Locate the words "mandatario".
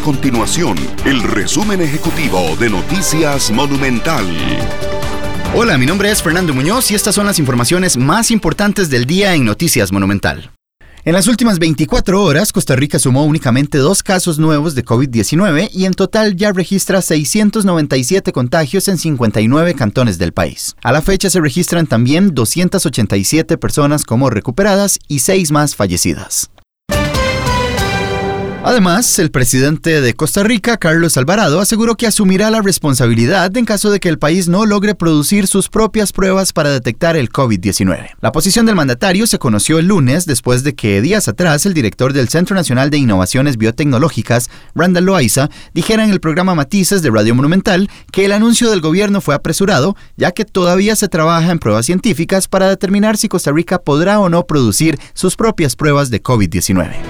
38.74-39.26